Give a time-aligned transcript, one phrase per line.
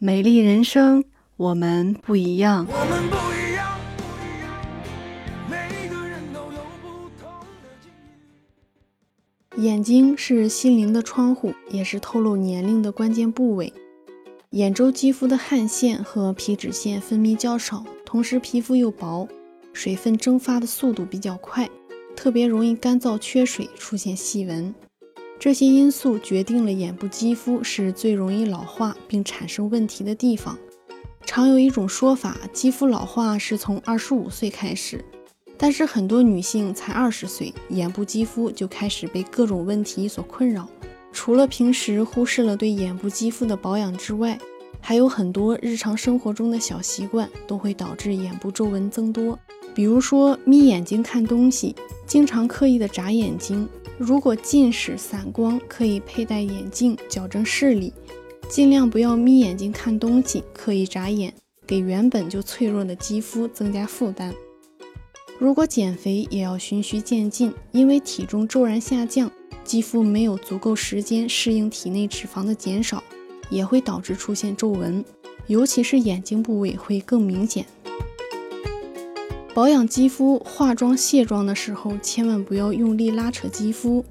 [0.00, 1.02] 美丽人生，
[1.36, 2.64] 我们不一样。
[2.70, 4.56] 我们不一样，不一样，
[5.50, 7.28] 每个人都有不同
[7.60, 7.90] 的境
[9.56, 9.60] 遇。
[9.66, 13.72] 眼睛是心灵的窗户，也是透露年龄的关键部位。
[14.50, 19.26] 眼周肌肤的汗腺和皮脂腺分泌较少，同时皮肤又薄，
[19.72, 21.68] 水分蒸发的速度比较快，
[22.14, 24.72] 特别容易干燥缺水，出现细纹。
[25.38, 30.58] 这些因素决定了眼部肌肤是最容易老化并产生问题的地方。
[31.24, 35.04] 常有一种说法，肌肤老化是从二十五岁开始，
[35.56, 40.68] 但是很多女性才二十岁，眼部肌肤就开始被各种问题所困扰。
[41.12, 44.36] 除了平时忽视了对眼部肌肤的保养之外，
[44.80, 49.38] 还有很多日常生活中的小习惯都会导致眼部皱纹增多。
[49.74, 51.76] 比如说眯眼睛看东西，
[52.06, 53.68] 经常刻意的眨眼睛。
[53.98, 57.92] 如果近视、散光，可以佩戴眼镜矫正视力，
[58.48, 61.34] 尽量不要眯眼睛看东西，刻意眨眼，
[61.66, 64.32] 给原本就脆弱的肌肤增加负担。
[65.36, 69.28] 如果减肥，也要循序渐进，因为体重骤然下降，
[69.64, 73.02] 肌肤没有足够时间适应体内脂肪的减少，
[73.50, 75.04] 也会导致出现皱纹，
[75.48, 77.66] 尤其是眼睛部位会更明显。
[79.58, 84.04] 保养肌肤、化妆、卸妆的时候，千万不要用力拉扯肌肤。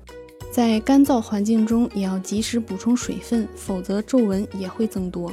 [0.52, 5.32] 在干燥环境中，也要及时补充水分，否则皱纹也会增多。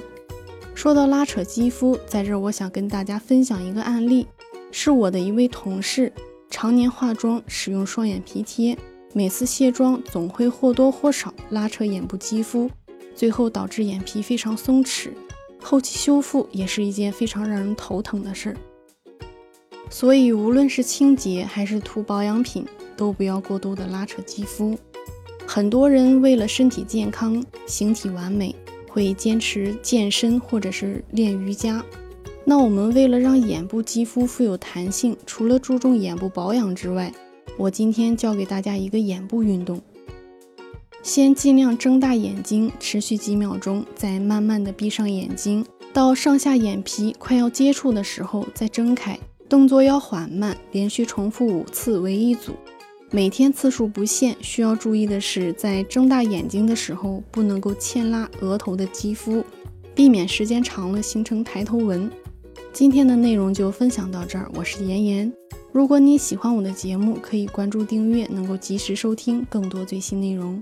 [0.72, 4.28] 说到拉扯肌肤，在这儿我想跟大家分享一个案例，
[4.70, 6.12] 是我的一位同事，
[6.48, 8.78] 常年化妆使用双眼皮贴，
[9.14, 12.70] 每次卸妆总会或多或少拉扯眼部肌肤，
[13.16, 15.08] 最后导致眼皮非常松弛，
[15.60, 18.56] 后期修复也是一件非常让人头疼的事儿。
[19.90, 24.76] 所以，无论是清洁还是涂保养品，都不要过度的拉扯肌肤。
[25.46, 28.54] 很多人为了身体健康、形体完美，
[28.88, 31.84] 会坚持健身或者是练瑜伽。
[32.44, 37.12] 那我们为了让眼部肌肤富有弹性，除了注重眼部保养之外，
[37.56, 39.80] 我今天教给大家一个眼部运动。
[41.02, 49.18] 先尽量睁大眼睛，持续几秒钟，再慢慢的闭上眼睛，到上下眼皮快要接触的时候再睁开。
[49.48, 52.52] 动作要缓慢，连续重复五次为一组，
[53.10, 54.34] 每天次数不限。
[54.40, 59.44] 需要注意的是，在睁大眼睛的时候，不能够牵拉额头的肌肤，
[59.94, 62.10] 避免时间长了形成抬头纹。
[62.72, 65.32] 今天的内容就分享到这儿，我是妍妍。
[65.72, 70.60] 如果你喜欢我的节目，可以关注订阅，能够及时收听更多最新内容。